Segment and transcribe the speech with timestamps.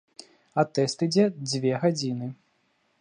[0.61, 2.31] А тэст ідзе дзве гадзіны.